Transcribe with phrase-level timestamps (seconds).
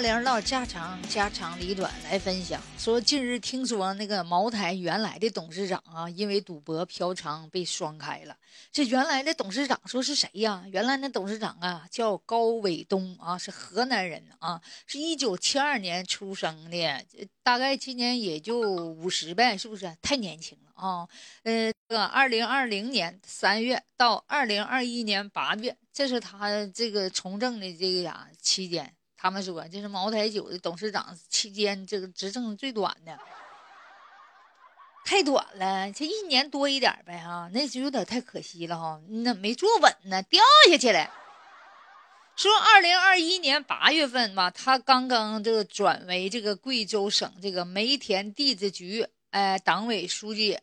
[0.00, 2.58] 大玲唠家常，家长里短来分享。
[2.78, 8.34] 说近日听说那个茅台原来的董事长啊，因为赌博嫖娼被双开了。
[8.72, 10.64] 这原来的董事长说是谁呀？
[10.72, 17.04] 原来那董事长啊叫高伟东啊，是河南人啊，是一九七二年出生的，
[17.42, 19.94] 大概今年也就五十呗，是不是？
[20.00, 21.06] 太年轻了啊。
[21.42, 28.94] 呃，这个二零二零年三月到二零二一年八月，这是他这个从政的这个呀期间。
[29.22, 33.18] 他们说这是茅台酒的董事长期间这个执政最短的，
[35.04, 41.12] 太短了，这一年多一点呗哈，那就有点太可惜了哈，那没坐稳呢，掉下去了。
[42.34, 50.58] 说二零二一年八月份吧，他刚刚这个转为这个贵州省这个煤田地质局哎党委书记。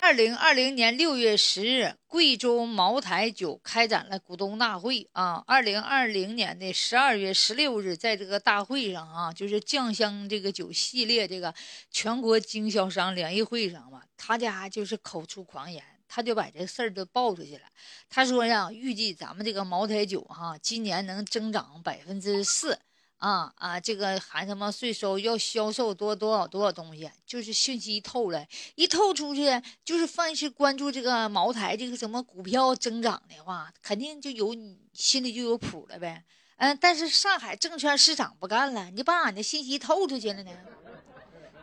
[0.00, 5.44] 二零二零年六月十日，贵州茅台酒开展了股东大会啊。
[5.46, 11.54] 二零二零年的十二月十六日，在这个大会上啊，就是酱香这个酒系列这个
[11.90, 17.64] 全国经销商联谊会上嘛，他家就是口出狂言，他就把这事儿都爆出去了。
[18.08, 22.78] 他说呀，预计咱们这个茅台酒哈，今年能增长百分之四。
[23.22, 29.44] 啊啊，这个含什么税收要销售多多少多少东西，就是信息一透了，一透出去，
[29.84, 36.24] 就是凡是关注这个茅台这个什么股票增长的话，肯定就有你心里就有谱了呗。
[36.56, 40.50] 嗯，但是上海证券市场不干了，你把俺的信息透出去了呢。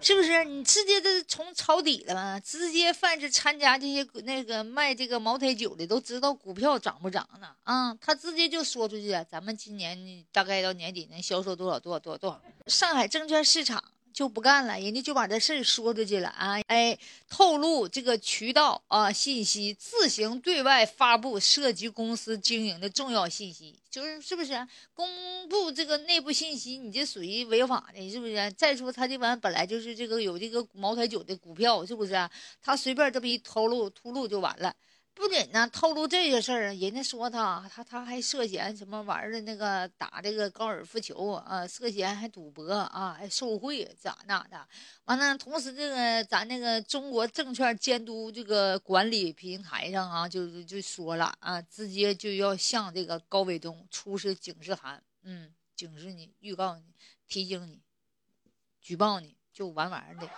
[0.01, 2.39] 是不是你直接这从抄底了吗？
[2.39, 7.55] 直接凡是参加这些那个卖这个茅台酒的都知道股票涨不涨呢？
[7.63, 12.41] 啊，他直接就说出去，咱们今年大概到年底能销售多少多少多少多少？
[12.67, 13.83] 上海证券市场。
[14.19, 16.59] 就不干了，人家就把这事儿说出去了啊！
[16.67, 24.51] 哎，透露这个渠道啊信息，自行对外发布涉及公司经营的重要信息，就是是不是
[24.93, 25.07] 公
[25.47, 26.77] 布这个内部信息？
[26.77, 28.51] 你这属于违法的，是不是？
[28.57, 32.29] 再说他这玩意本来就是这个有这个茅台酒的股票，是不是？
[32.61, 34.75] 他随便这么一透露秃露就完了。
[35.19, 44.65] 不仅呢透露这些事儿啊，人家说他他他还涉嫌什么玩意儿的那个打这个高尔夫球啊，涉嫌还赌博啊，还受贿咋那的。
[45.03, 56.83] 完了，同时这个咱那个中国证券监督这个管理平台上啊，就就说了啊，直接就要向这个高伟东出示警示函，嗯，警示你，预告你，
[57.27, 57.81] 提醒你，
[58.79, 60.29] 举报你，就完完的。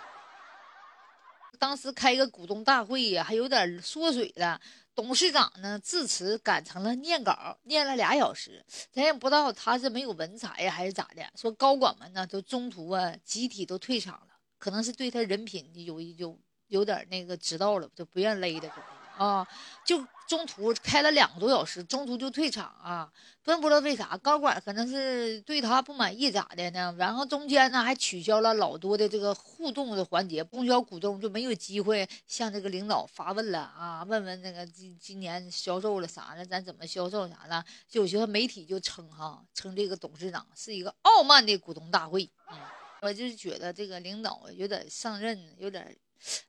[1.62, 4.60] 当时开个股东大会呀，还有点缩水了。
[4.96, 11.22] 董事长呢致辞赶成了念稿，念了俩小时，咱也不知道他是没有文采呀，还是咋的。
[11.36, 16.36] 说高管们呢都中途啊集体都退场了，可能是对他人品有有
[16.66, 18.68] 有点那个知道了，就不愿勒的。
[19.16, 19.46] 啊，
[19.84, 23.12] 就中途开了两个多小时，中途就退场啊，
[23.44, 26.94] 真不知道为啥，高管可能是对他不满意咋的呢？
[26.98, 42.28] 然后中间呢还取消了老多的这个互动的环节，中小股东就没有机会向这个领导发问了啊，问问那个今今年销售了啥了，咱怎么销售啥的，有些媒体就称哈，称这个董事长是一个傲慢的股东大会。
[42.50, 42.56] 嗯，
[43.02, 45.94] 我就是觉得这个领导有点上任有点，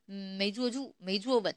[0.06, 1.54] 嗯，没坐住，没坐稳。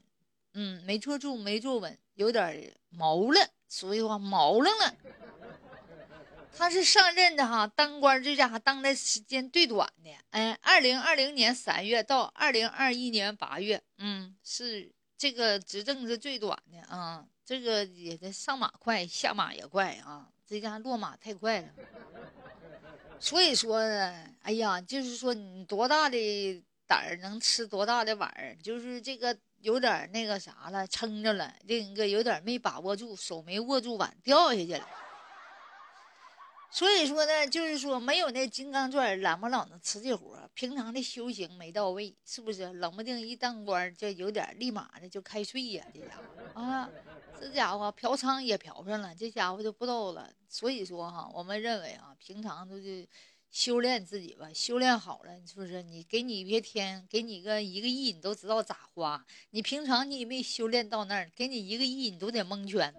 [0.59, 3.47] 嗯，没坐住，没坐稳，有点毛了。
[3.67, 4.95] 所以话毛愣了。
[6.57, 10.09] 他是上任的哈，当官这家伙当的时间最短的。
[10.31, 17.23] 哎，二零二零年三月到二零二一年八月，嗯，是这个执政是最短的啊。
[17.45, 20.27] 这个也得上马快，下马也快啊。
[20.47, 21.67] 这家落马太快了。
[23.19, 29.37] 所以说呢，哎呀，就是说你多大的胆儿能吃多大的碗儿，就是这个。
[29.61, 34.87] 有点那个啥了，撑着了；另一个有点没把握住，手没握住碗，掉下去了。
[36.69, 40.37] 所以说呢，就是说没有那金刚钻，揽不了那瓷器活。
[40.53, 42.71] 平常的修行没到位，是不是？
[42.73, 46.89] 冷不丁一当官，就有点立马的就开税呀，这家伙啊，
[47.39, 50.29] 这家伙嫖娼也嫖上了，这家伙就不道了。
[50.49, 53.07] 所以说哈，我们认为啊，平常都是。
[53.51, 55.81] 修炼自己吧，修炼好了，是不是？
[55.81, 59.25] 你给你一天，给你个一个亿，你都知道咋花。
[59.51, 62.93] 你平常你也没修炼到那儿，给你一个亿，你都得蒙圈，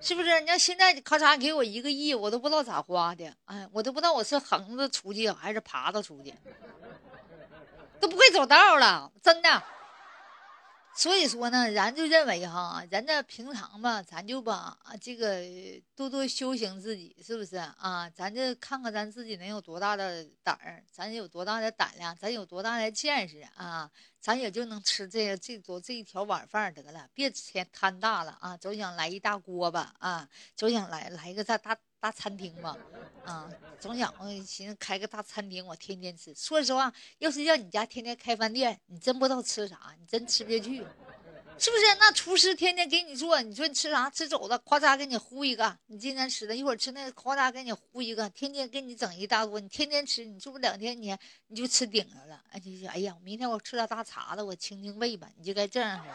[0.00, 0.40] 是不是？
[0.42, 3.34] 你要现在咔嚓给我一个亿，我都不知道咋花的。
[3.46, 6.34] 哎，我都不知道我是横着出去还是爬着出去，
[7.98, 9.62] 都不会走道了，真的。
[10.96, 15.42] 所以说呢，咱就认为哈，人这平常吧，咱就把这个
[15.96, 18.08] 多多修行自己，是不是啊？
[18.10, 23.90] 咱就看看咱自己能有多大的胆儿，咱有多大的胆量，咱有多大的见识啊？
[24.20, 28.56] 咱也就能吃这个这多这一条晚饭得了，别添贪大了啊！
[28.56, 31.76] 总想来一大锅吧啊，总想来来一个大大。
[32.04, 32.76] 大餐厅嘛，
[33.24, 36.34] 啊，总想我寻思开个大餐厅，我天天吃。
[36.34, 40.84] 说实话，要是让你家天天开饭店，你真不知道吃啥，你真吃不下去。
[41.56, 41.82] 是不是？
[41.98, 44.10] 那厨师天天给你做，你说你吃啥？
[44.10, 45.78] 吃肘子，夸嚓给你呼一个。
[45.86, 48.28] 你今天吃的，一会儿吃那个，夸嚓给你呼一个。
[48.28, 51.16] 天天给你整一大锅，你天天吃，你是不是两天你
[51.46, 52.38] 你就吃顶着了？
[52.50, 55.30] 哎，就哎呀，明天我吃点大碴子，我清清胃吧。
[55.38, 56.14] 你就该这样式的。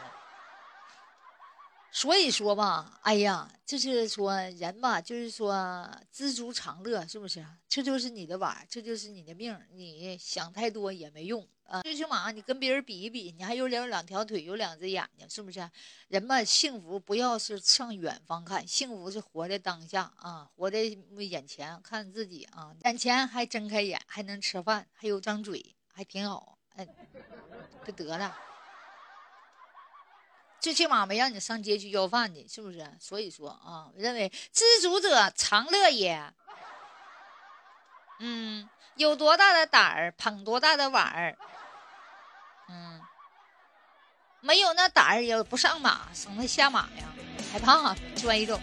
[1.92, 7.46] 所以说吧，哎呀，就是说人吧，就是说知足常乐，是不是？
[7.68, 9.60] 这就是你的碗，这就是你的命。
[9.74, 11.46] 你想太多也没用。
[11.64, 15.70] 啊，最起码你跟别人比一比，你还有两两条腿，有两只眼睛，是不是？
[16.08, 20.80] 人嘛，幸福不要是向远方看，幸福是活在当下啊，活在
[21.18, 26.88] 眼前，看自己啊，眼前还睁开眼，还能吃饭，还有张嘴，还挺好，哎，
[27.86, 28.36] 就得了。
[30.60, 32.86] 最起码没让你上街去要饭的，是不是？
[33.00, 36.34] 所以说啊，我认为知足者常乐也。
[38.20, 41.38] 嗯，有多大的胆儿，捧多大的碗儿。
[42.68, 43.02] 嗯，
[44.42, 47.08] 没有那胆儿也不上马，省得下马呀，
[47.54, 48.60] 害怕摔着。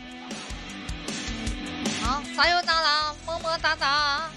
[2.03, 4.31] 好，加油，当当，么么哒哒。